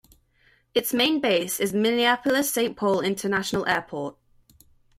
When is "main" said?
0.95-1.21